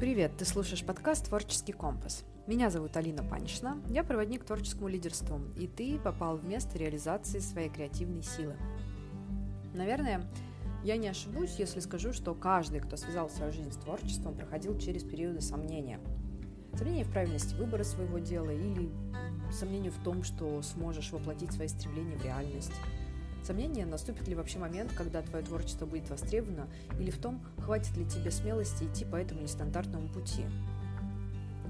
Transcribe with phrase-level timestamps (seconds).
[0.00, 2.24] Привет, ты слушаешь подкаст «Творческий компас».
[2.46, 7.38] Меня зовут Алина Панишна, я проводник к творческому лидерству, и ты попал в место реализации
[7.38, 8.56] своей креативной силы.
[9.74, 10.26] Наверное,
[10.84, 15.04] я не ошибусь, если скажу, что каждый, кто связал свою жизнь с творчеством, проходил через
[15.04, 16.00] периоды сомнения.
[16.72, 18.90] Сомнения в правильности выбора своего дела или
[19.52, 22.72] сомнению в том, что сможешь воплотить свои стремления в реальность–
[23.44, 28.04] Сомнение, наступит ли вообще момент, когда твое творчество будет востребовано, или в том, хватит ли
[28.04, 30.44] тебе смелости идти по этому нестандартному пути.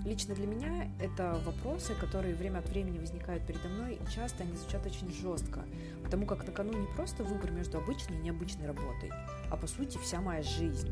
[0.05, 4.57] Лично для меня это вопросы, которые время от времени возникают передо мной, и часто они
[4.57, 5.65] звучат очень жестко,
[6.03, 9.11] потому как на кону не просто выбор между обычной и необычной работой,
[9.51, 10.91] а по сути вся моя жизнь.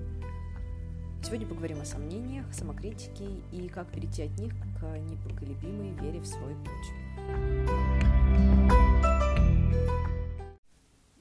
[1.22, 6.54] Сегодня поговорим о сомнениях, самокритике и как перейти от них к непоколебимой вере в свой
[6.54, 8.07] путь.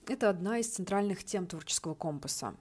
[0.09, 2.55] Это одна из центральных тем творческого компаса.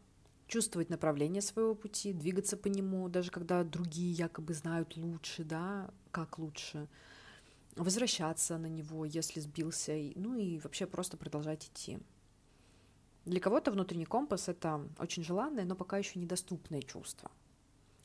[0.48, 6.40] Чувствовать направление своего пути, двигаться по нему, даже когда другие якобы знают лучше, да, как
[6.40, 6.88] лучше,
[7.76, 12.01] возвращаться на него, если сбился, ну и вообще просто продолжать идти.
[13.26, 17.30] Для кого-то внутренний компас— это очень желанное, но пока еще недоступное чувство.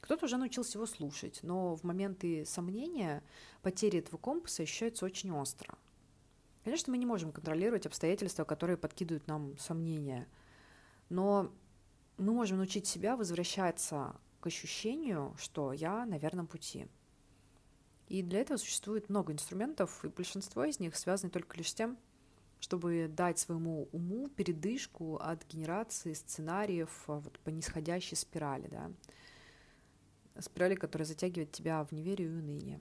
[0.01, 3.23] Кто-то уже научился его слушать, но в моменты сомнения
[3.63, 5.75] потери этого компаса ощущаются очень остро—
[6.63, 10.27] Конечно, мы не можем контролировать обстоятельства, которые подкидывают нам сомнения,
[11.09, 11.51] но
[12.17, 16.87] мы можем научить себя возвращаться к ощущению, что я на верном пути.
[18.09, 21.97] И для этого существует много инструментов, и большинство из них связаны только лишь с тем,
[22.59, 28.91] чтобы дать своему уму передышку от генерации сценариев а, вот, по нисходящей спирали, да,
[30.39, 32.79] спирали, которая затягивает тебя в неверие и уныние.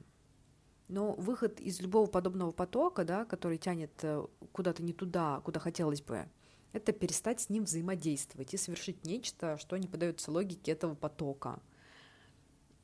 [0.91, 6.03] Но выход из любого подобного потока, да, который тянет э, куда-то не туда, куда хотелось
[6.03, 6.29] бы,
[6.73, 11.61] это перестать с ним взаимодействовать и совершить нечто, что не поддается логике этого потока.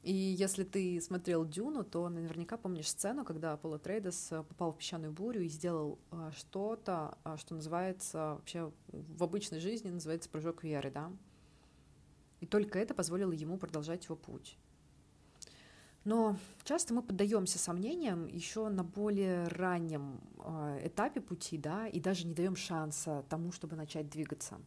[0.04, 4.78] И если ты смотрел Дюну, то наверняка помнишь сцену, когда Аполло Трейдес э, попал в
[4.78, 10.92] песчаную бурю и сделал э, что-то, что называется вообще в обычной жизни называется прыжок веры,
[10.92, 11.10] да.
[12.38, 14.56] И только это позволило ему продолжать его путь.
[16.06, 22.28] Но часто мы поддаемся сомнениям еще на более раннем э, этапе пути, да, и даже
[22.28, 24.60] не даем шанса тому, чтобы начать двигаться.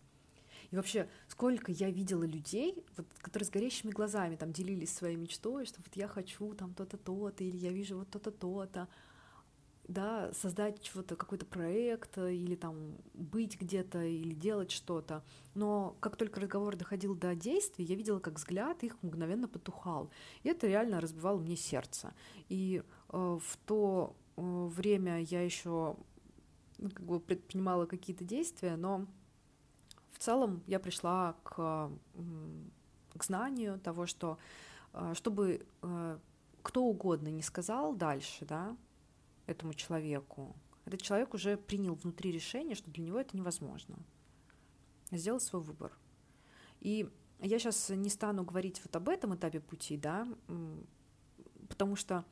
[0.69, 5.65] И вообще, сколько я видела людей, вот, которые с горящими глазами там делились своей мечтой,
[5.65, 8.89] что вот я хочу там то-то, то-то, или я вижу вот то-то, то-то,
[9.89, 15.23] да, создать чего-то, какой-то проект, э, или там быть где-то, или делать что-то.
[15.55, 20.11] Но как только разговор доходил до действий, я видела, как взгляд их мгновенно потухал.
[20.43, 22.13] И это реально разбивало мне сердце.
[22.49, 25.95] И э, в то э, время я еще
[26.77, 29.07] ну, как бы предпринимала какие-то действия, но
[30.11, 31.89] в целом я пришла к,
[33.15, 34.37] к знанию того, что
[34.93, 36.17] э, чтобы э,
[36.61, 38.77] кто угодно не сказал дальше, да,
[39.49, 40.55] этому человеку.
[40.85, 43.97] Этот человек уже принял внутри решение, что для него это невозможно.
[45.11, 45.91] Сделал свой выбор.
[46.79, 47.09] И
[47.41, 50.27] я сейчас не стану говорить вот об этом этапе пути, да,
[51.67, 52.25] потому что,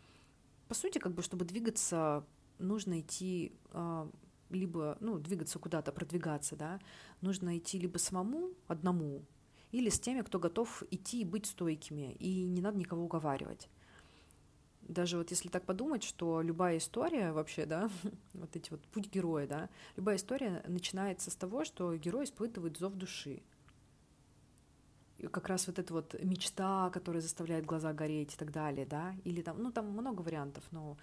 [0.68, 2.26] по сути, как бы, чтобы двигаться,
[2.60, 4.10] нужно идти а,
[4.50, 6.80] либо, ну, двигаться куда-то, продвигаться, да,
[7.22, 9.26] нужно идти либо самому, одному,
[9.72, 13.70] или с теми, кто готов идти и быть стойкими, и не надо никого уговаривать
[14.88, 17.90] даже вот если так подумать, что любая история вообще, да,
[18.34, 22.94] вот эти вот путь героя, да, любая история начинается с того, что герой испытывает зов
[22.94, 23.42] души.
[25.18, 29.16] И как раз вот эта вот мечта, которая заставляет глаза гореть и так далее, да,
[29.24, 30.98] или там, ну там много вариантов, но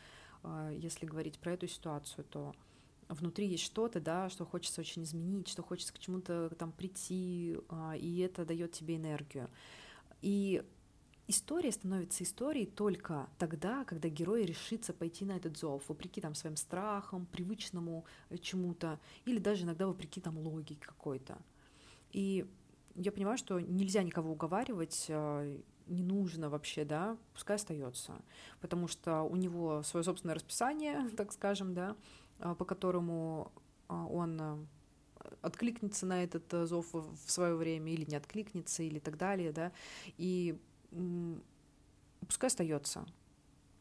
[0.44, 2.54] э, если говорить про эту ситуацию, то
[3.08, 7.98] внутри есть что-то, да, что хочется очень изменить, что хочется к чему-то там прийти, э,
[7.98, 9.50] и это дает тебе энергию.
[10.22, 10.64] И
[11.26, 16.56] история становится историей только тогда, когда герой решится пойти на этот зов, вопреки там своим
[16.56, 21.38] страхам, привычному э, чему-то, или даже иногда вопреки там логике какой-то.
[22.12, 22.46] И
[22.94, 28.14] я понимаю, что нельзя никого уговаривать, э, не нужно вообще, да, пускай остается,
[28.60, 31.96] потому что у него свое собственное расписание, так скажем, да,
[32.38, 33.52] э, по которому
[33.88, 34.66] он
[35.42, 39.72] откликнется на этот зов в свое время или не откликнется или так далее, да,
[40.16, 40.58] и
[42.26, 43.06] пускай остается.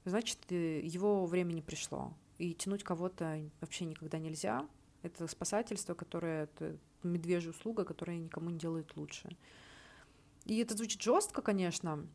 [0.05, 2.13] Значит, э, его время не пришло.
[2.37, 4.67] И тянуть кого-то вообще никогда нельзя.
[5.01, 9.37] Это спасательство, которое это медвежья услуга, которая никому не делает лучше.
[10.45, 12.05] И это звучит жестко, конечно,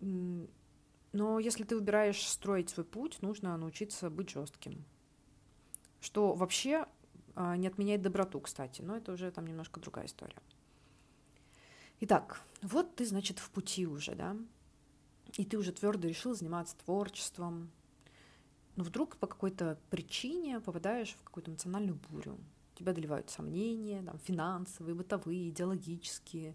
[0.00, 4.84] но если ты выбираешь строить свой путь, нужно научиться быть жестким.
[6.00, 6.86] Что вообще
[7.34, 10.36] а, не отменяет доброту, кстати, но это уже там немножко другая история.
[12.00, 14.36] Итак, вот ты, значит, в пути уже, да?
[15.36, 17.70] и ты уже твердо решил заниматься творчеством,
[18.76, 22.38] но вдруг по какой-то причине попадаешь в какую-то эмоциональную бурю.
[22.74, 26.54] Тебя доливают сомнения, там, финансовые, бытовые, идеологические,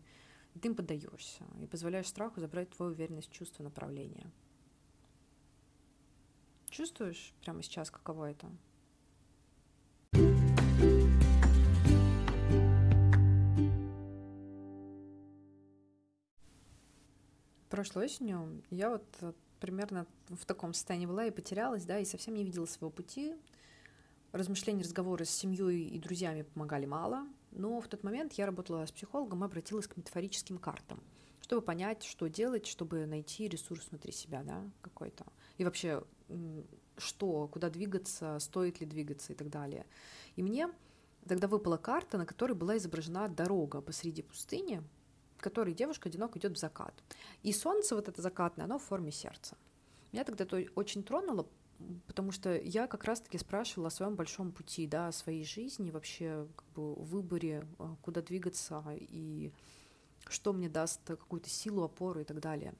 [0.53, 4.31] и ты им поддаешься и позволяешь страху забрать твою уверенность, чувство, направления.
[6.69, 8.49] Чувствуешь прямо сейчас, каково это?
[17.83, 22.33] Прошлой осенью я вот э, примерно в таком состоянии была и потерялась, да, и совсем
[22.33, 23.35] не видела своего пути.
[24.31, 28.91] Размышления, разговоры с семьей и друзьями помогали мало, но в тот момент я работала с
[28.93, 31.03] психологом и обратилась к метафорическим картам,
[31.41, 35.25] чтобы понять, что делать, чтобы найти ресурс внутри себя, да, какой-то.
[35.57, 36.03] И вообще,
[36.97, 39.85] что, куда двигаться, стоит ли двигаться и так далее.
[40.37, 40.69] И мне
[41.27, 44.81] тогда выпала карта, на которой была изображена дорога посреди пустыни,
[45.43, 46.93] которой девушка одиноко идет в закат.
[47.43, 49.57] И солнце вот это закатное, оно в форме сердца.
[50.11, 51.47] Меня тогда это очень тронуло,
[52.07, 56.47] потому что я как раз-таки спрашивала о своем большом пути, да, о своей жизни, вообще
[56.55, 59.51] как бы выборе, а, куда двигаться и
[60.29, 62.73] что мне даст какую-то силу, опору и так далее.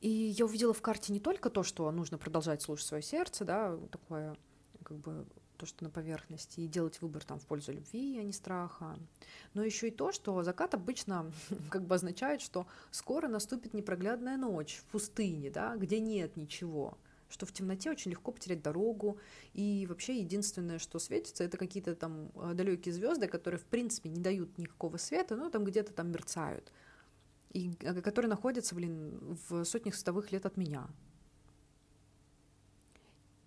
[0.00, 3.76] И я увидела в карте не только то, что нужно продолжать слушать свое сердце, да,
[3.90, 4.36] такое
[4.84, 5.26] как бы
[5.62, 8.98] то, что на поверхности, и делать выбор там в пользу любви, а не страха.
[9.54, 11.30] Но еще и то, что закат обычно
[11.70, 16.98] как бы означает, что скоро наступит непроглядная ночь в пустыне, да, где нет ничего
[17.28, 19.18] что в темноте очень легко потерять дорогу,
[19.54, 24.20] и вообще единственное, что светится, это какие-то там э, далекие звезды, которые в принципе не
[24.20, 26.70] дают никакого света, но там где-то там мерцают,
[27.54, 30.90] и э, которые находятся, блин, в сотнях световых лет от меня.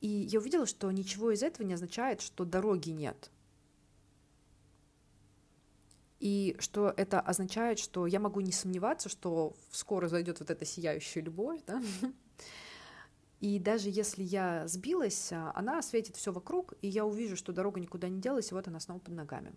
[0.01, 3.31] И я увидела, что ничего из этого не означает, что дороги нет.
[6.19, 11.21] И что это означает, что я могу не сомневаться, что скоро зайдет вот эта сияющая
[11.21, 11.81] любовь, да?
[13.41, 18.07] И даже если я сбилась, она осветит все вокруг, и я увижу, что дорога никуда
[18.07, 19.53] не делась, и вот она снова под ногами.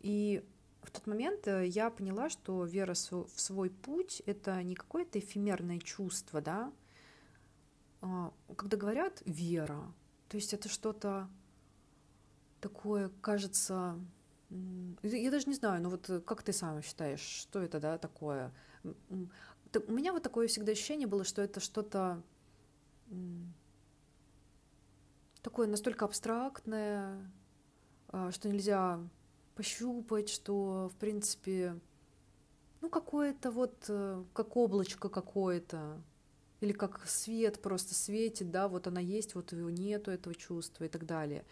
[0.00, 0.44] И
[0.82, 5.78] в тот момент э, я поняла, что вера в свой путь— это не какое-то эфемерное
[5.78, 6.72] чувство, да, а,
[8.56, 9.92] когда говорят вера,
[10.28, 11.28] то есть это что-то
[12.60, 13.98] такое, кажется,
[15.02, 18.52] я даже не знаю, но вот как ты сам считаешь, что это, да, такое?
[18.84, 22.22] У меня вот такое всегда ощущение было, что это что-то
[25.42, 27.30] такое настолько абстрактное,
[28.08, 29.00] а, что нельзя
[29.54, 31.78] пощупать, что, в принципе,
[32.80, 36.02] ну, какое-то вот, э, как облачко какое-то,
[36.60, 40.88] или как свет просто светит, да, вот она есть, вот его нету этого чувства и
[40.88, 41.44] так далее.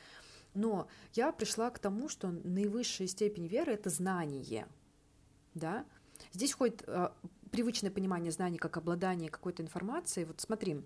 [0.55, 4.69] Но я пришла к тому, что наивысшая степень веры— это знание,
[5.55, 5.85] да.
[6.33, 7.11] Здесь входит э,
[7.51, 10.27] привычное понимание знаний как обладание какой-то информацией.
[10.27, 10.83] Вот смотри,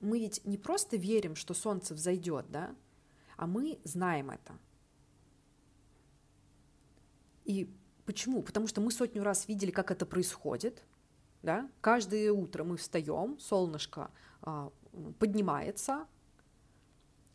[0.00, 2.74] мы ведь не просто верим, что солнце взойдет, да,
[3.36, 4.58] а мы знаем это.
[7.44, 7.72] И
[8.06, 8.42] почему?
[8.42, 10.82] Потому что мы сотню раз видели, как это происходит,
[11.42, 11.68] да?
[11.80, 14.10] Каждое утро мы встаем, солнышко
[14.42, 14.70] а,
[15.18, 16.06] поднимается,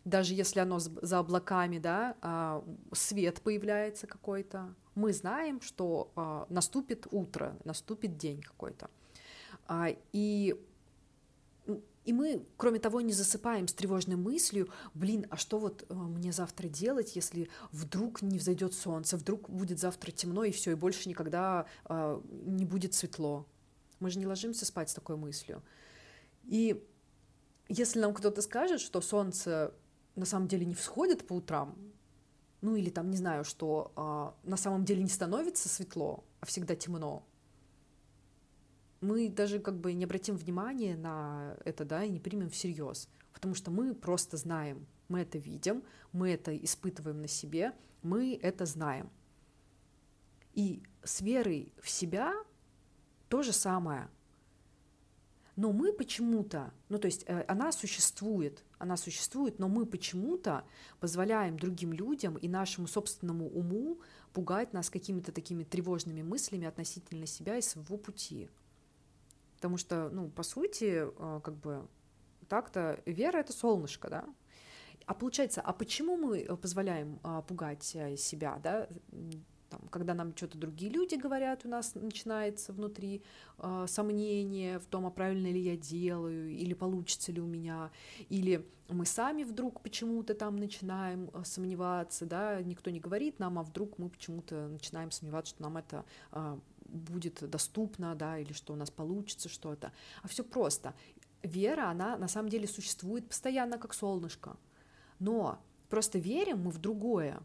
[0.06, 2.64] даже если оно за облаками, да, а,
[2.94, 8.90] свет появляется какой-то, мы знаем, что а, наступит утро, наступит день какой-то.
[9.68, 10.56] А, и
[12.06, 16.32] и мы, кроме того, не засыпаем с тревожной мыслью, блин, а что вот э, мне
[16.32, 21.10] завтра делать, если вдруг не взойдет солнце, вдруг будет завтра темно и все, и больше
[21.10, 23.48] никогда э, не будет светло.
[24.06, 25.64] Мы же не ложимся спать с такой мыслью.
[26.44, 26.88] И
[27.68, 29.74] если нам кто-то скажет, что солнце
[30.16, 31.76] на самом деле не всходит по утрам,
[32.62, 36.76] ну или там, не знаю, что а, на самом деле не становится светло, а всегда
[36.76, 37.26] темно,
[39.02, 43.56] мы даже как бы не обратим внимания на это, да, и не примем всерьез, потому
[43.56, 49.10] что мы просто знаем, мы это видим, мы это испытываем на себе, мы это знаем.
[50.54, 52.36] И с верой в себя
[53.30, 54.10] то же самое.
[55.56, 60.66] Но мы почему-то, ну то есть э, она существует, она существует, но мы почему-то
[61.00, 64.02] позволяем другим людям и нашему собственному уму
[64.34, 68.50] пугать нас какими-то такими тревожными мыслями относительно себя и своего пути.
[69.56, 71.88] Потому что, ну, по сути, э, как бы
[72.50, 74.26] так-то вера— это солнышко, да?
[75.06, 78.90] А получается, а почему мы позволяем а, пугать э, себя, да?
[79.70, 83.22] Там, когда нам что-то другие люди говорят, у нас начинается внутри
[83.58, 87.92] э, сомнение в том, а правильно ли я делаю, или получится ли у меня,
[88.30, 93.64] или мы сами вдруг почему-то там начинаем э, сомневаться, да, никто не говорит нам, а
[93.64, 98.76] вдруг мы почему-то начинаем сомневаться, что нам это э, будет доступно, да, или что у
[98.76, 99.92] нас получится что-то,
[100.22, 100.94] а все просто.
[101.42, 104.58] Вера, она на самом деле существует постоянно как солнышко,
[105.20, 107.40] но просто верим мы в другое,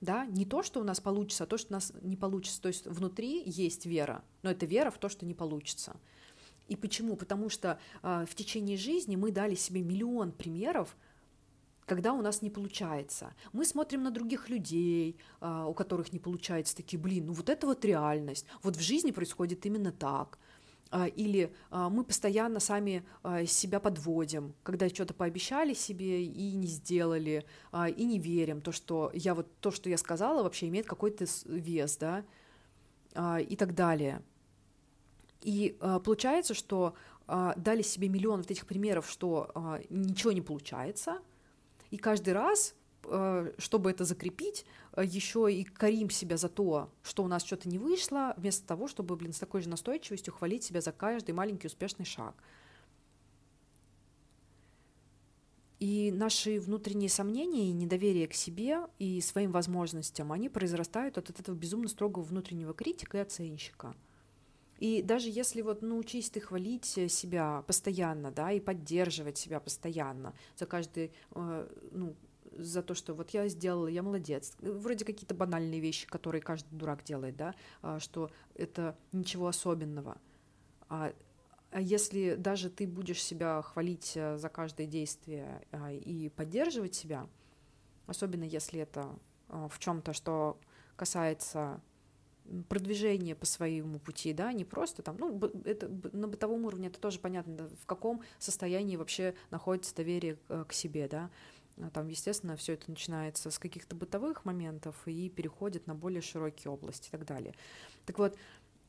[0.00, 2.62] да, не то, что у нас получится, а то, что у нас не получится.
[2.62, 5.96] То есть внутри есть вера, но это вера в то, что не получится.
[6.68, 7.16] И почему?
[7.16, 10.96] Потому что э, в течение жизни мы дали себе миллион примеров,
[11.86, 13.34] когда у нас не получается.
[13.52, 17.66] Мы смотрим на других людей, э, у которых не получается, такие, блин, ну вот это
[17.66, 20.38] вот реальность, вот в жизни происходит именно так.
[20.90, 26.66] А, или а, мы постоянно сами а, себя подводим, когда что-то пообещали себе и не
[26.66, 27.44] сделали,
[27.96, 31.96] и не верим, то, что я вот то, что я сказала, вообще имеет какой-то вес,
[31.98, 32.24] да,
[33.40, 34.22] и так далее.
[35.42, 36.94] И получается, что
[37.26, 41.18] дали себе миллион вот этих примеров, что ничего не получается,
[41.90, 42.74] и каждый раз
[43.58, 47.78] чтобы это закрепить, э, еще и корим себя за то, что у нас что-то не
[47.78, 52.04] вышло, вместо того, чтобы, блин, с такой же настойчивостью хвалить себя за каждый маленький успешный
[52.04, 52.34] шаг.
[55.78, 61.54] И наши внутренние сомнения и недоверие к себе и своим возможностям, они произрастают от этого
[61.54, 63.94] безумно строгого внутреннего критика и оценщика.
[64.78, 70.66] И даже если вот научись ты хвалить себя постоянно, да, и поддерживать себя постоянно за
[70.66, 72.14] каждый, э, ну,
[72.52, 74.56] за то, что вот я сделала, я молодец.
[74.60, 80.18] Вроде какие-то банальные вещи, которые каждый дурак делает, да, а, что это ничего особенного.
[80.88, 81.12] А,
[81.70, 87.28] а если даже ты будешь себя хвалить э, за каждое действие а, и поддерживать себя,
[88.06, 89.08] особенно если это
[89.48, 90.58] в чем-то, что
[90.96, 91.80] касается
[92.68, 97.18] продвижения по своему пути, да, не просто там, ну, это на бытовом уровне это тоже
[97.18, 101.30] понятно, в каком состоянии вообще находится доверие э, к себе, да,
[101.92, 107.08] там, естественно, все это начинается с каких-то бытовых моментов и переходит на более широкие области
[107.08, 107.54] и так далее.
[108.04, 108.36] Так вот,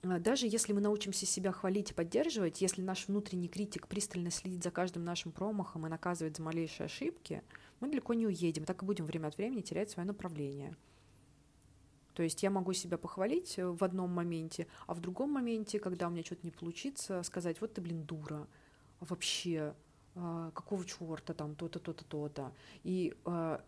[0.04, 4.64] а, даже если мы научимся себя хвалить и поддерживать, если наш внутренний критик пристально следит
[4.64, 7.44] за каждым нашим промахом и наказывает за малейшие ошибки,
[7.80, 10.76] мы далеко не уедем, так и будем время от времени терять свое направление.
[12.14, 16.08] То есть я могу себя похвалить э, в одном моменте, а в другом моменте, когда
[16.08, 18.48] у меня что-то не получится, сказать, вот ты, блин, дура,
[19.00, 19.76] вообще, а,
[20.54, 22.52] какого черта там то-то, то-то, то-то.
[22.84, 23.62] И а,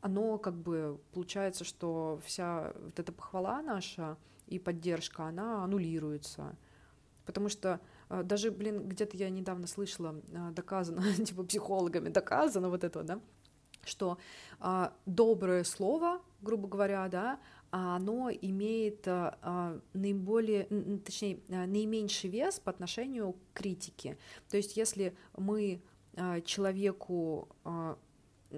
[0.00, 4.16] оно как бы получается, что вся вот эта похвала наша
[4.46, 6.56] и поддержка, она аннулируется.
[7.26, 10.14] Потому что а, даже, блин, где-то я недавно слышала,
[10.52, 13.20] доказано, типа психологами доказано вот это, да,
[13.84, 14.18] что
[14.58, 17.38] а, доброе слово, грубо говоря, да,
[17.70, 20.64] оно имеет а, наиболее,
[21.04, 24.18] точнее, наименьший вес по отношению к критике.
[24.48, 25.80] То есть, если мы
[26.16, 27.96] а, человеку а,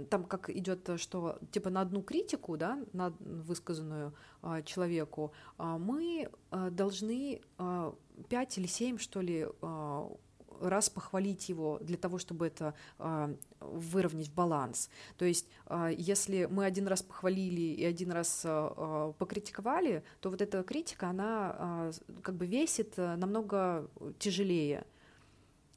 [0.09, 6.31] там как идет, что типа на одну критику, да, на высказанную а, человеку, а, мы
[6.51, 7.95] а, должны а,
[8.29, 10.11] 5 или 7, что ли, а,
[10.69, 14.91] раз похвалить его для того, чтобы это э, выровнять баланс.
[15.17, 20.41] То есть, э, если мы один раз похвалили и один раз э, покритиковали, то вот
[20.41, 21.93] эта критика, она э,
[22.23, 23.89] как бы весит намного
[24.19, 24.85] тяжелее.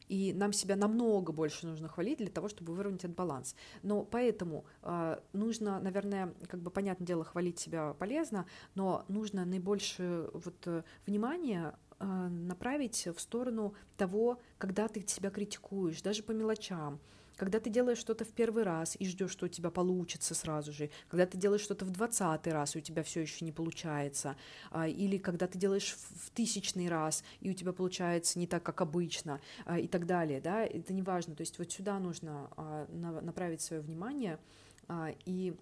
[0.08, 3.56] И нам себя намного больше нужно хвалить для того, чтобы выровнять этот баланс.
[3.82, 10.30] Но поэтому э, нужно, наверное, как бы понятное дело, хвалить себя полезно, но нужно наибольшее
[10.34, 17.00] вот, внимание а, направить в сторону того, когда ты себя критикуешь, даже по мелочам,
[17.38, 20.90] когда ты делаешь что-то в первый раз и ждешь, что у тебя получится сразу же,
[21.08, 24.36] когда ты делаешь что-то в двадцатый раз и у тебя все еще не получается,
[24.72, 28.82] а, или когда ты делаешь в тысячный раз и у тебя получается не так, как
[28.82, 32.50] обычно, а, и так далее, да, это не важно, то есть вот сюда нужно
[33.22, 34.40] направить свое внимание
[35.26, 35.54] и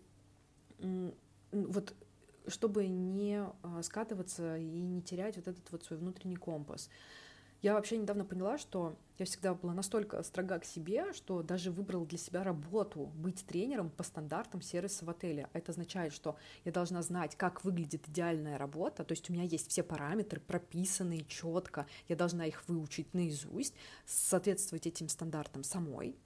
[1.51, 1.93] вот
[2.47, 6.89] чтобы не а, скатываться и не терять вот этот вот свой внутренний компас.
[7.63, 12.05] Я вообще недавно поняла, что я всегда была настолько строга к себе, что даже выбрала
[12.05, 15.47] для себя работу быть тренером по стандартам сервиса в отеле.
[15.53, 16.35] Это означает, что
[16.65, 21.23] я должна знать, как выглядит идеальная работа, то есть у меня есть все параметры прописанные
[21.23, 26.17] четко, я должна их выучить наизусть, соответствовать этим стандартам самой,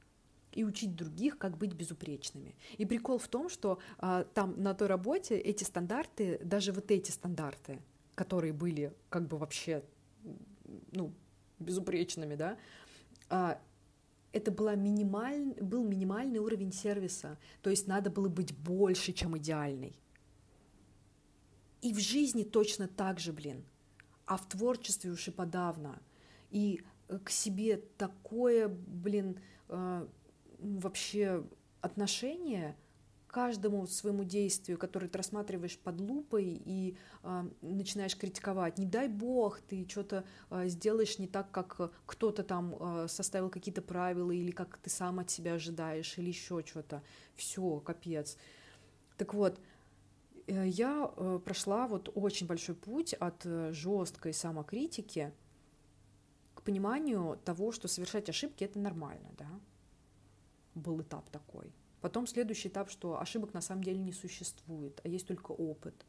[0.51, 2.55] и учить других, как быть безупречными.
[2.77, 7.11] И прикол в том, что а, там на той работе эти стандарты, даже вот эти
[7.11, 7.79] стандарты,
[8.15, 9.83] которые были как бы вообще,
[10.91, 11.13] ну,
[11.59, 12.57] безупречными, да,
[13.29, 13.59] а,
[14.31, 19.97] это была минималь, был минимальный уровень сервиса, то есть надо было быть больше, чем идеальный.
[21.81, 23.63] И в жизни точно так же, блин,
[24.25, 26.01] а в творчестве уж и подавно.
[26.49, 26.81] И
[27.23, 29.39] к себе такое, блин,
[29.69, 30.07] а,
[30.59, 31.43] вообще
[31.81, 32.75] отношение,
[33.27, 38.77] каждому своему действию, которое ты рассматриваешь под лупой и э, начинаешь критиковать.
[38.77, 43.81] Не дай бог, ты что-то э, сделаешь не так, как кто-то там э, составил какие-то
[43.81, 47.03] правила, или как ты сам от себя ожидаешь, или еще что-то.
[47.35, 48.37] Все, капец.
[49.17, 49.59] Так вот,
[50.47, 55.33] э, я э, прошла вот очень большой путь от э, жесткой самокритики
[56.55, 59.49] к пониманию того, что совершать ошибки это нормально, да.
[60.77, 61.73] Был этап такой.
[62.01, 66.05] Потом следующий этап, что ошибок на самом деле не существует, а есть только опыт.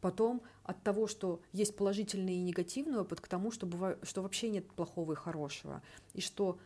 [0.00, 4.48] Потом от того, что есть положительный и негативный опыт, к тому, что, бывает, что вообще
[4.48, 5.82] нет плохого и хорошего.
[6.14, 6.60] И что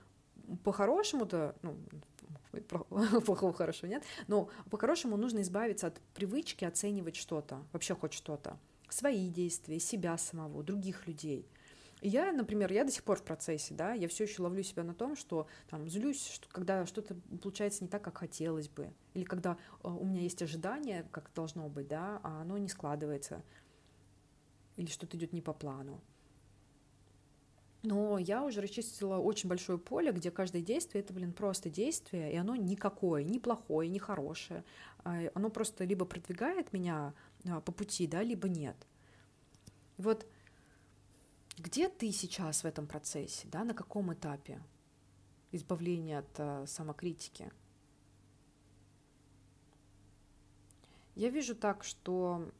[0.62, 1.78] по-хорошему-то, ну,
[3.24, 8.58] плохого хорошего нет, но по-хорошему нужно избавиться от привычки оценивать что-то, вообще хоть что-то.
[8.90, 11.48] Свои действия, себя самого, других людей–
[12.02, 14.94] я, например, я до сих пор в процессе, да, я все еще ловлю себя на
[14.94, 19.56] том, что там злюсь, что, когда что-то получается не так, как хотелось бы, или когда
[19.82, 23.42] э, у меня есть ожидание, как должно быть, да, а оно не складывается,
[24.76, 26.00] или что-то идет не по плану.
[27.82, 32.36] Но я уже расчистила очень большое поле, где каждое действие это, блин, просто действие, и
[32.36, 34.64] оно никакое, ни плохое, ни хорошее.
[35.02, 37.14] А, оно просто либо продвигает меня
[37.48, 38.76] а, по пути, да, либо нет.
[39.96, 40.26] И вот
[41.58, 44.62] где ты сейчас в этом процессе, да, на каком этапе
[45.52, 47.50] избавления от э, самокритики?
[51.14, 52.50] Я вижу так, что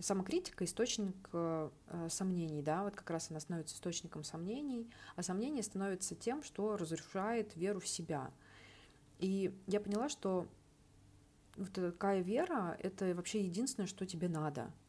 [0.00, 1.70] самокритика источник э,
[2.08, 7.54] сомнений, да, вот как раз она становится источником сомнений, а сомнение становится тем, что разрушает
[7.56, 8.32] веру в себя.
[9.18, 10.46] И я поняла, что
[11.56, 14.72] вот такая вера— это вообще единственное, что тебе надо—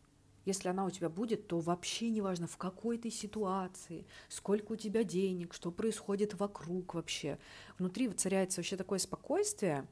[0.48, 5.04] если она у тебя будет, то вообще неважно, в какой ты ситуации, сколько у тебя
[5.04, 7.38] денег, что происходит вокруг вообще.
[7.78, 9.86] Внутри воцаряется вообще такое спокойствие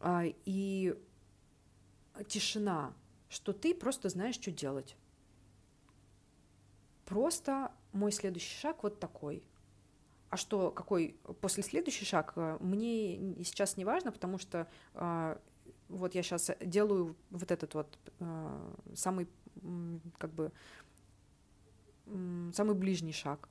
[0.00, 0.94] а, и
[2.28, 2.94] тишина,
[3.28, 4.96] что ты просто знаешь, что делать.
[7.06, 9.42] Просто мой следующий шаг вот такой.
[10.28, 15.38] А что, какой после следующий шаг, э, мне сейчас не важно, потому что э,
[15.88, 19.26] вот я сейчас делаю вот этот вот э, самый
[20.18, 20.52] как бы
[22.52, 23.48] самый ближний шаг.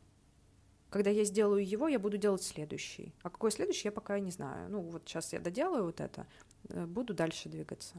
[0.90, 3.14] Когда я сделаю его, я буду делать следующий.
[3.22, 4.70] А какой следующий, я пока не знаю.
[4.70, 6.26] Ну, вот сейчас я доделаю вот это,
[6.70, 7.98] э, буду дальше двигаться.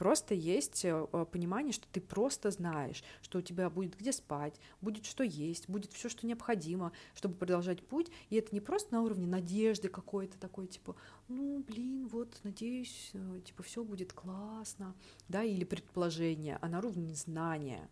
[0.00, 4.58] Просто есть э, э, понимание, что ты просто знаешь, что у тебя будет где спать,
[4.80, 8.10] будет что есть, будет все, что необходимо, чтобы продолжать путь.
[8.30, 10.96] И это не просто на уровне надежды какой-то такой, типа,
[11.28, 14.94] ну, блин, вот, надеюсь, э, типа, все будет классно,
[15.28, 17.86] да, или предположение, а на уровне знания,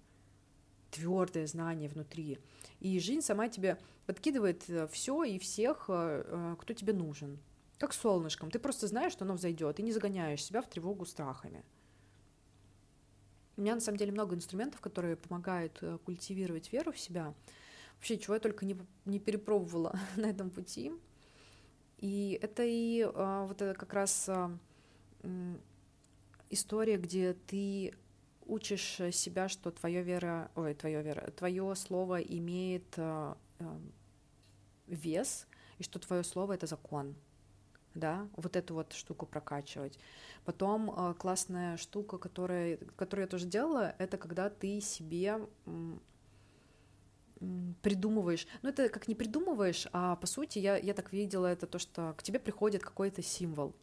[0.91, 2.39] твердое знание внутри.
[2.81, 7.39] И жизнь сама тебе подкидывает все и всех, кто тебе нужен.
[7.77, 8.51] Как солнышком.
[8.51, 11.63] Ты просто знаешь, что оно взойдет, и не загоняешь себя в тревогу страхами.
[13.59, 17.35] У меня на самом деле много инструментов, которые помогают э, культивировать веру в себя.
[17.97, 20.93] Вообще, чего я только не, не перепробовала на этом пути.
[21.99, 24.57] И это и а, вот это как раз а,
[26.51, 27.95] история, где ты
[28.47, 33.81] учишь себя, что твоя вера, ой, твоя вера, твое слово имеет а, а,
[34.87, 37.17] вес, и что твое слово это закон
[37.99, 39.99] да, вот эту вот штуку прокачивать.
[40.45, 45.41] Потом э, классная штука, которая, которую я тоже делала, это когда ты себе
[47.83, 51.79] придумываешь, ну это как не придумываешь, а по сути я, я так видела это то,
[51.79, 53.77] что к тебе приходит какой-то символ,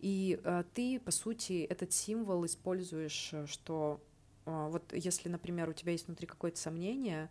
[0.00, 4.00] и э, ты по сути этот символ используешь, э, что
[4.46, 7.30] э, вот если, например, у тебя есть внутри какое-то сомнение,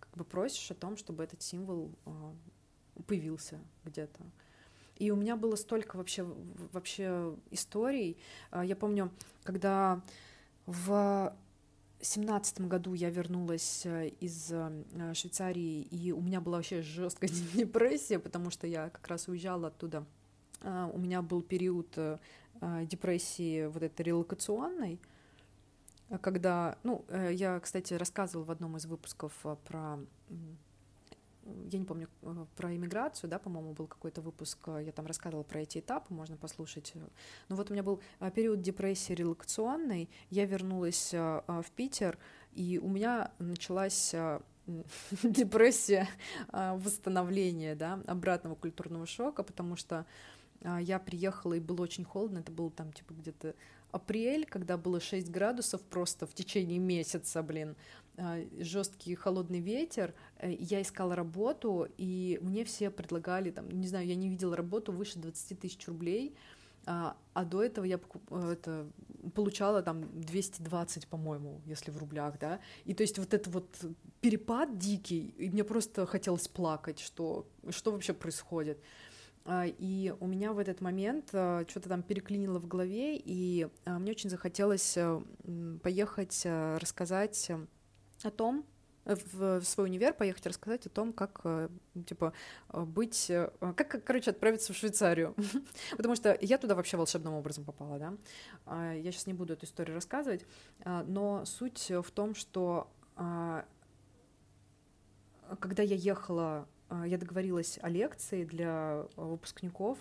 [0.00, 2.10] как бы просишь о том, чтобы этот символ э,
[3.06, 4.24] появился где-то.
[4.98, 6.26] И у меня было столько вообще,
[6.72, 8.16] вообще историй.
[8.50, 9.10] А, я помню,
[9.44, 10.00] когда
[10.64, 11.36] в
[12.00, 18.18] семнадцатом году я вернулась э, из э, Швейцарии, и у меня была вообще жесткая депрессия,
[18.18, 20.04] потому что я как раз уезжала оттуда.
[20.62, 22.18] А, у меня был период э,
[22.84, 24.98] депрессии вот этой релокационной,
[26.22, 29.32] когда, ну, я, кстати, рассказывала в одном из выпусков
[29.66, 29.98] про
[31.70, 35.42] я не помню, э, про иммиграцию, да, по-моему, был какой-то выпуск, э, я там рассказывала
[35.42, 36.92] про эти этапы, можно послушать.
[37.48, 42.18] Ну вот у меня был э, период депрессии релакционной, я вернулась в Питер,
[42.52, 44.14] и у меня началась
[45.22, 46.08] депрессия
[46.52, 50.06] восстановления, да, обратного культурного шока, потому что
[50.62, 53.54] я приехала, и было очень холодно, это было там типа где-то
[53.92, 57.76] апрель, когда было 6 градусов просто в течение месяца, блин,
[58.58, 64.14] жесткий холодный ветер, э, я искала работу, и мне все предлагали, там, не знаю, я
[64.14, 66.34] не видела работу выше 20 тысяч рублей,
[66.88, 67.98] А, а до этого я
[68.30, 68.86] э, это,
[69.34, 72.60] получала там 220, по-моему, если в рублях, да.
[72.84, 73.84] И то есть вот это вот
[74.20, 78.78] перепад дикий, и мне просто хотелось плакать, что, что вообще происходит.
[79.46, 83.98] А, и у меня в этот момент а, что-то там переклинило в голове, и а,
[83.98, 85.20] мне очень захотелось э,
[85.82, 87.50] поехать рассказать
[88.22, 88.64] о том,
[89.04, 91.68] в свой универ поехать рассказать о том, как, э,
[92.06, 92.32] типа,
[92.72, 95.36] быть, э, как, короче, отправиться в Швейцарию.
[95.96, 98.94] Потому что я туда вообще волшебным образом попала, да.
[98.94, 100.44] Я сейчас не буду эту историю рассказывать,
[100.84, 102.90] но суть в том, что
[105.60, 109.98] когда я ехала а, я договорилась о лекции для а, выпускников,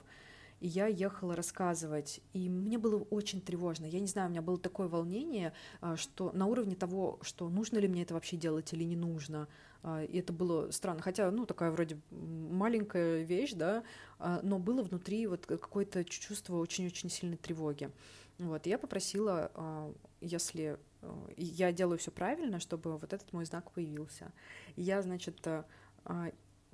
[0.60, 3.86] и я ехала рассказывать, и мне было очень тревожно.
[3.86, 7.78] Я не знаю, у меня было такое волнение, а, что на уровне того, что нужно
[7.78, 9.48] ли мне это вообще делать или не нужно.
[10.10, 13.84] И это было странно, хотя, ну, такая вроде маленькая вещь, да,
[14.42, 17.92] но было внутри вот какое-то чувство очень-очень сильной тревоги.
[18.40, 20.80] Вот, и я попросила, если
[21.38, 24.32] я делаю все правильно, чтобы вот этот мой знак появился.
[24.76, 25.48] И я, значит,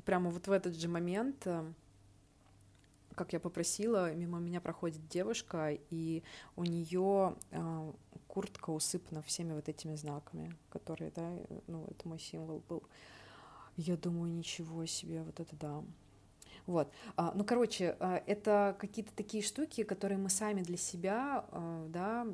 [0.05, 1.45] прямо вот в этот же момент,
[3.21, 6.23] как я попросила, мимо меня проходит девушка, и
[6.55, 7.91] у нее э,
[8.27, 11.31] куртка усыпана всеми вот этими знаками, которые, да,
[11.67, 12.81] ну, это мой символ был.
[13.77, 15.83] Я думаю, ничего себе, вот это да.
[16.65, 16.91] Вот.
[17.15, 21.45] А, ну, короче, э, это какие-то такие штуки, которые мы сами для себя,
[21.89, 22.25] да,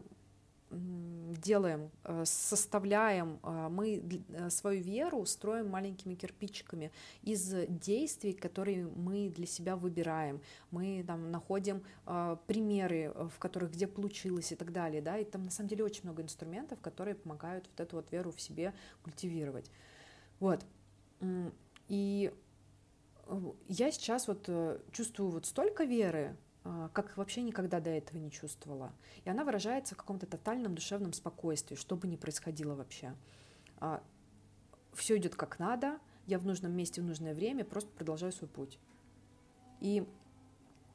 [0.70, 6.92] делаем, э, составляем, э, мы э, свою веру строим маленькими кирпичиками
[7.24, 10.42] из действий, которые мы для себя выбираем.
[10.72, 11.84] Мы там находим
[12.48, 16.04] примеры, в которых где получилось и так далее, да, и там на самом деле очень
[16.04, 19.70] много инструментов, которые помогают вот эту вот веру в себе культивировать.
[20.40, 20.66] Вот.
[21.88, 22.34] И
[23.68, 24.50] я сейчас вот
[24.92, 26.36] чувствую вот столько веры,
[26.94, 28.94] как вообще никогда до этого не чувствовала.
[29.24, 33.16] И она выражается в каком-то тотальном душевном спокойствии, что бы ни происходило вообще.
[33.80, 34.04] А,
[34.94, 38.80] Все идет как надо, я в нужном месте в нужное время, просто продолжаю свой путь.
[39.80, 40.08] И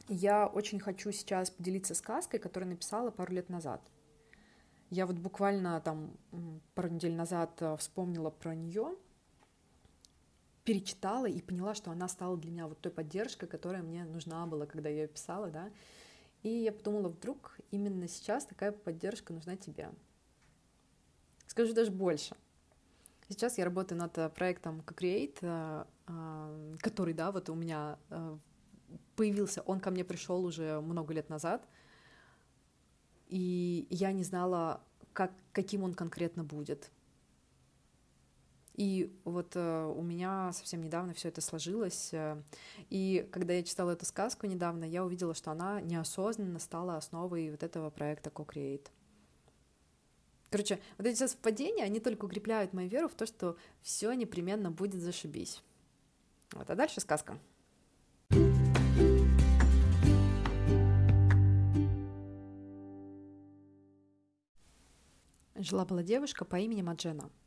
[0.08, 3.82] я очень хочу сейчас поделиться сказкой, которую написала пару лет назад.
[4.90, 6.10] Я вот буквально там
[6.74, 8.96] пару недель назад а, вспомнила про нее,
[10.64, 14.66] перечитала и поняла, что она стала для меня вот той поддержкой, которая мне нужна была,
[14.66, 15.70] когда я ее писала, да.
[16.42, 19.90] И я подумала, вдруг именно сейчас такая поддержка нужна тебе.
[21.46, 22.36] Скажу даже больше.
[23.28, 27.98] Сейчас я работаю над э, проектом Co-Create, э, э, который, да, вот у меня
[29.16, 31.66] появился, он ко мне пришел уже много лет назад,
[33.28, 36.90] и я не знала, как, каким он конкретно будет.
[38.74, 42.10] И вот э, у меня совсем недавно все это сложилось.
[42.12, 42.40] Э,
[42.88, 47.62] и когда я читала эту сказку недавно, я увидела, что она неосознанно стала основой вот
[47.62, 48.86] этого проекта Co-Create.
[50.50, 55.02] Короче, вот эти совпадения, они только укрепляют мою веру в то, что все непременно будет
[55.02, 55.62] зашибись.
[56.52, 57.38] Вот, а дальше сказка.
[65.54, 67.30] Жила-была девушка по имени Маджена—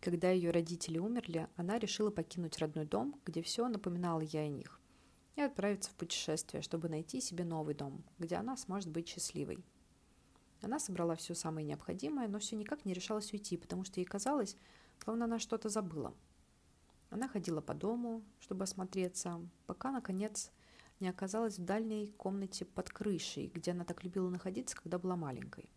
[0.00, 4.80] когда ее родители умерли, она решила покинуть родной дом, где все напоминало ей о них,
[5.36, 9.62] и отправиться в путешествие, чтобы найти себе новый дом, где она сможет быть счастливой.
[10.62, 14.56] Она собрала все самое необходимое, но все никак не решалась уйти, потому что ей казалось,
[15.02, 16.14] словно она что-то забыла.
[17.10, 20.50] Она ходила по дому, чтобы осмотреться, пока, наконец,
[21.00, 25.68] не оказалась в дальней комнате под крышей, где она так любила находиться, когда была маленькой.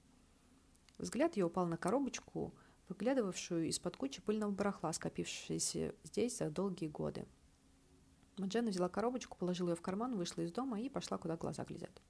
[0.98, 2.54] Взгляд ее упал на коробочку,
[2.94, 7.26] выглядывавшую из-под кучи пыльного барахла, скопившейся здесь за долгие годы.
[8.38, 12.02] Маджена взяла коробочку, положила ее в карман, вышла из дома и пошла, куда глаза глядят.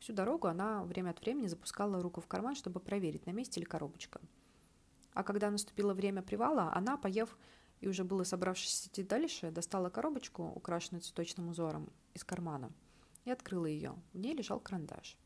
[0.00, 3.66] Всю дорогу она время от времени запускала руку в карман, чтобы проверить, на месте ли
[3.66, 4.20] коробочка.
[5.12, 7.38] А когда наступило время привала, она, поев
[7.80, 12.72] и уже было собравшись идти дальше, достала коробочку, украшенную цветочным узором, из кармана
[13.24, 13.94] и открыла ее.
[14.12, 15.16] В ней лежал карандаш.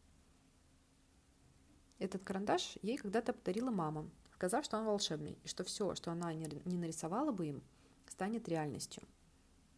[1.99, 6.33] Этот карандаш ей когда-то подарила мама, сказав, что он волшебный, и что все, что она
[6.33, 7.63] не нарисовала бы им,
[8.07, 9.03] станет реальностью.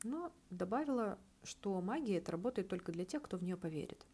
[0.05, 4.07] Но добавила, что магия это работает только для тех, кто в нее поверит.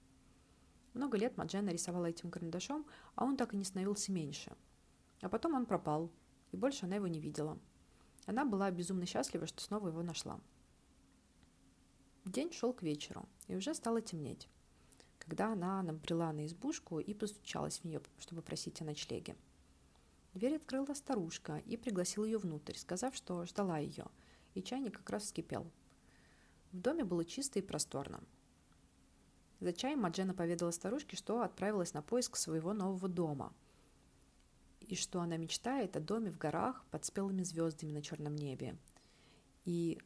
[0.94, 4.56] Много лет Маджена рисовала этим карандашом, а он так и не становился меньше.
[5.20, 6.10] А потом он пропал,
[6.52, 7.58] и больше она его не видела.
[8.24, 10.40] Она была безумно счастлива, что снова его нашла.
[12.24, 14.48] День шел к вечеру, и уже стало темнеть
[15.26, 19.36] когда она набрела на избушку и постучалась в нее, чтобы просить о ночлеге.
[20.34, 24.06] Дверь открыла старушка и пригласила ее внутрь, сказав, что ждала ее,
[24.54, 25.66] и чайник как раз вскипел.
[26.70, 28.22] В доме было чисто и просторно.
[29.58, 33.52] За чаем Маджена поведала старушке, что отправилась на поиск своего нового дома.
[34.80, 38.76] И что она мечтает о доме в горах под спелыми звездами на черном небе.
[39.64, 39.98] И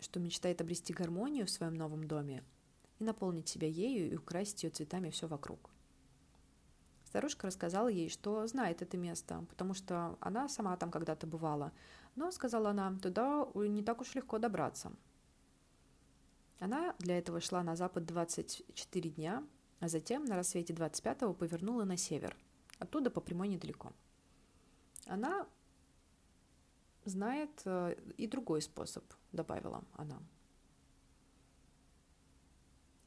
[0.00, 2.44] что мечтает обрести гармонию в своем новом доме
[2.98, 5.70] и наполнить себя ею и украсить ее цветами все вокруг.
[7.04, 11.72] Старушка рассказала ей, что знает это место, потому что она сама там когда-то бывала.
[12.16, 14.92] Но, сказала она, туда не так уж легко добраться.
[16.60, 19.44] Она для этого шла на запад 24 дня,
[19.80, 22.36] а затем на рассвете 25-го повернула на север.
[22.78, 23.92] Оттуда по прямой недалеко.
[25.06, 25.46] Она
[27.04, 30.20] знает э, и другой способ, добавила она.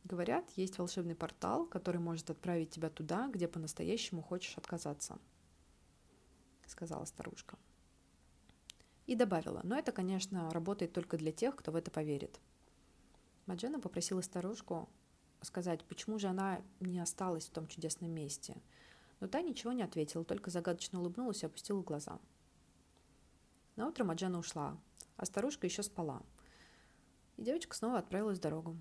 [0.03, 5.19] Говорят, есть волшебный портал, который может отправить тебя туда, где по-настоящему хочешь отказаться,
[6.65, 7.57] сказала старушка.
[9.05, 12.39] И добавила, но это, конечно, работает только для тех, кто в это поверит.
[13.45, 14.89] Маджена попросила старушку
[15.41, 18.55] сказать, почему же она не осталась в том чудесном месте.
[19.19, 22.19] Но та ничего не ответила, только загадочно улыбнулась и опустила глаза.
[23.75, 24.77] На утро Маджена ушла,
[25.17, 26.21] а старушка еще спала.
[27.37, 28.77] И девочка снова отправилась в дорогу.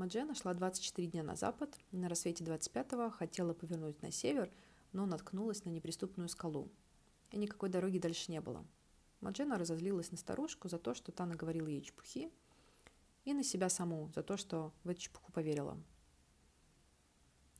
[0.00, 4.50] Маджена шла 24 дня на запад, на рассвете 25-го хотела повернуть на север,
[4.94, 6.70] но наткнулась на неприступную скалу.
[7.32, 8.64] И никакой дороги дальше не было.
[9.20, 12.32] Маджена разозлилась на старушку за то, что та наговорила ей чепухи,
[13.26, 15.76] и на себя саму за то, что в эту чепуху поверила.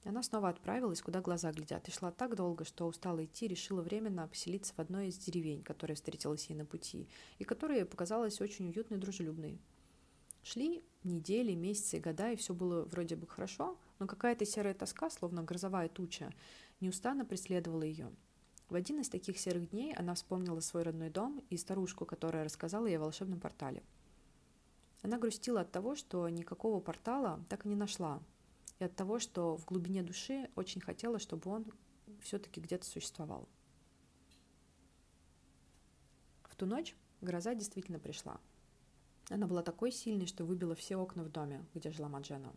[0.04, 4.26] Она снова отправилась, куда глаза глядят, и шла так долго, что устала идти, решила временно
[4.26, 7.06] поселиться в одной из деревень, которая встретилась ей на пути,
[7.38, 9.60] и которая показалась очень уютной и дружелюбной.
[10.42, 15.42] Шли недели, месяцы года, и все было вроде бы хорошо, но какая-то серая тоска, словно
[15.42, 16.32] грозовая туча,
[16.80, 18.10] неустанно преследовала ее.
[18.68, 22.86] В один из таких серых дней она вспомнила свой родной дом и старушку, которая рассказала
[22.86, 23.82] ей о волшебном портале.
[25.02, 28.22] Она грустила от того, что никакого портала так и не нашла,
[28.78, 31.66] и от того, что в глубине души очень хотела, чтобы он
[32.20, 33.48] все-таки где-то существовал.
[36.44, 38.40] В ту ночь гроза действительно пришла.
[39.30, 42.52] Она была такой сильной, что выбила все окна в доме, где жила Маджена.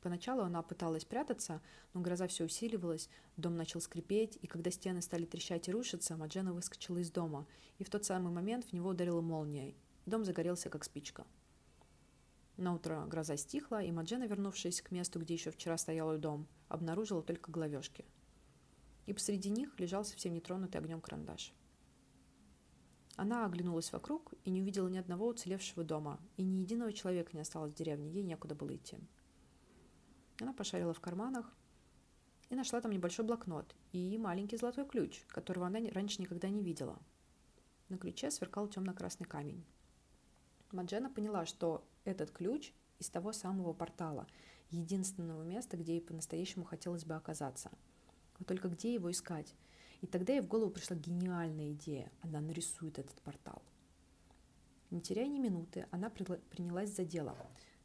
[0.00, 1.60] Поначалу она пыталась прятаться,
[1.92, 6.52] но гроза все усиливалась, дом начал скрипеть, и когда стены стали трещать и рушиться, Маджена
[6.52, 9.74] выскочила из дома, и в тот самый момент в него ударила молния,
[10.06, 11.26] дом загорелся, как спичка.
[12.56, 16.46] На утро гроза стихла, и Маджена, вернувшись к месту, где еще вчера стоял ее дом,
[16.68, 18.04] обнаружила только головешки.
[19.06, 21.52] И посреди них лежал совсем нетронутый огнем карандаш.
[23.18, 27.40] Она оглянулась вокруг и не увидела ни одного уцелевшего дома, и ни единого человека не
[27.40, 28.96] осталось в деревне, ей некуда было идти.
[30.40, 31.52] Она пошарила в карманах
[32.48, 36.96] и нашла там небольшой блокнот и маленький золотой ключ, которого она раньше никогда не видела.
[37.88, 39.64] На ключе сверкал темно-красный камень.
[40.70, 44.28] Маджена поняла, что этот ключ из того самого портала,
[44.70, 47.72] единственного места, где ей по-настоящему хотелось бы оказаться.
[48.38, 49.56] Вот только где его искать?
[50.00, 52.10] И тогда ей в голову пришла гениальная идея.
[52.22, 53.62] Она нарисует этот портал.
[54.90, 57.36] Не теряя ни минуты, она принялась за дело.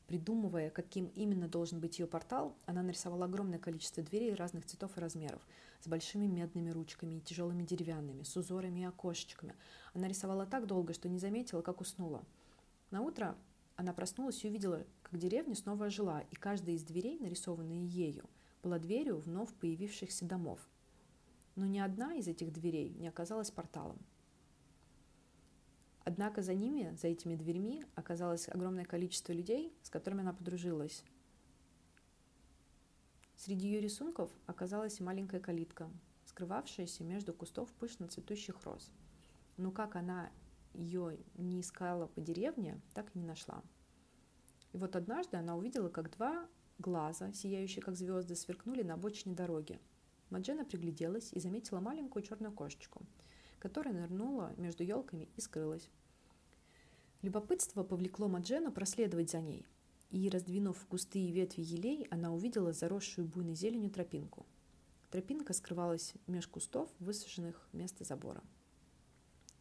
[0.08, 5.00] Придумывая, каким именно должен быть ее портал, она нарисовала огромное количество дверей разных цветов и
[5.00, 5.42] размеров,
[5.82, 9.56] с большими медными ручками и тяжелыми деревянными, с узорами и окошечками.
[9.94, 12.24] Она рисовала так долго, что не заметила, как уснула.
[12.92, 13.36] На утро
[13.76, 18.26] она проснулась и увидела, как деревня снова ожила, и каждая из дверей, нарисованная ею,
[18.62, 20.60] была дверью вновь появившихся домов.
[21.56, 24.00] Но ни одна из этих дверей не оказалась порталом.
[26.06, 31.04] Однако за ними, за этими дверьми, оказалось огромное количество людей, с которыми она подружилась.
[33.38, 35.90] Среди ее рисунков оказалась маленькая калитка,
[36.26, 38.92] скрывавшаяся между кустов пышно цветущих роз.
[39.58, 40.32] Но как она
[40.74, 43.62] ее не искала по деревне, так и не нашла.
[44.74, 46.48] И вот однажды она увидела, как два
[46.80, 49.80] глаза, сияющие как звезды, сверкнули на обочине дороги.
[50.34, 53.06] Маджена пригляделась и заметила маленькую черную кошечку,
[53.60, 55.92] которая нырнула между елками и скрылась.
[57.22, 59.64] Любопытство повлекло Маджену проследовать за ней,
[60.10, 64.48] и, раздвинув густые ветви елей, она увидела заросшую буйной зеленью тропинку.
[65.12, 68.42] Тропинка скрывалась меж кустов, высаженных вместо забора.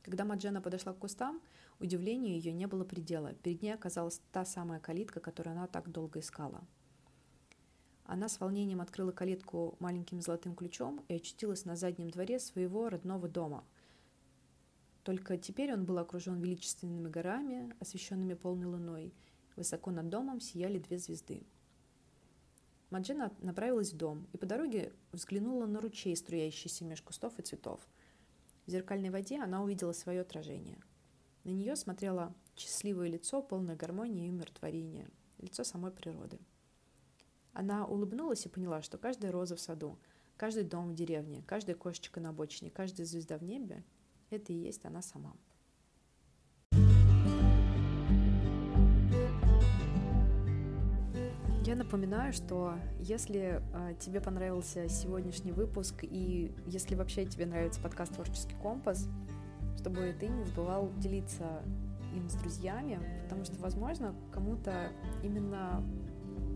[0.02, 1.42] Когда Маджена подошла к кустам,
[1.80, 3.34] удивлению ее не было предела.
[3.34, 6.64] Перед ней оказалась та самая калитка, которую она так долго искала.
[8.04, 13.28] Она с волнением открыла калитку маленьким золотым ключом и очутилась на заднем дворе своего родного
[13.28, 13.64] дома.
[15.02, 19.14] Только теперь он был окружен величественными горами, освещенными полной луной.
[19.56, 21.42] Высоко над домом сияли две звезды.
[22.90, 27.80] Маджена направилась в дом и по дороге взглянула на ручей, струящийся меж кустов и цветов–
[28.66, 30.78] в зеркальной воде она увидела свое отражение.
[31.44, 35.10] На нее смотрело счастливое лицо, полное гармонии и умиротворения.
[35.38, 36.38] лицо самой природы.
[37.52, 39.98] Она улыбнулась и поняла, что каждая роза в саду,
[40.36, 43.84] каждый дом в деревне, каждая кошечка на обочине, каждая звезда в небе—
[44.30, 45.34] это и есть она сама.
[51.64, 58.14] Я напоминаю, что если э, тебе понравился сегодняшний выпуск и если вообще тебе нравится подкаст
[58.14, 59.08] «Творческий компас»,
[59.78, 61.62] чтобы ты не забывал делиться
[62.14, 64.90] им с друзьями, потому что, возможно, кому-то
[65.22, 65.82] именно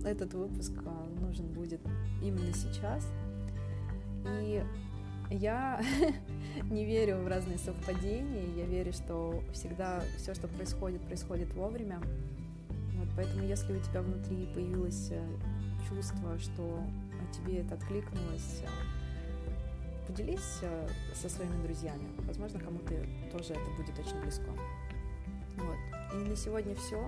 [0.04, 1.80] этот выпуск а, нужен будет
[2.22, 3.06] именно сейчас.
[4.42, 4.62] И
[5.30, 5.80] я
[6.70, 12.00] не верю в разные совпадения, я верю, что всегда все, что происходит, происходит вовремя.
[12.68, 15.22] Вот, поэтому, если у тебя внутри появилось э,
[15.88, 16.80] чувство, что
[17.32, 22.08] тебе это откликнулось, э, поделись э, со своими друзьями.
[22.20, 22.94] Возможно, кому-то
[23.32, 24.46] тоже это будет очень близко.
[25.56, 25.76] Вот.
[26.14, 27.02] И на сегодня все.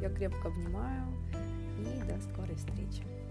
[0.00, 1.06] Я крепко обнимаю
[1.82, 3.21] и до скорой встречи.